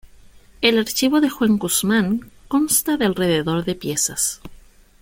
[0.61, 4.41] El archivo de Juan Guzmán consta de alrededor de piezas.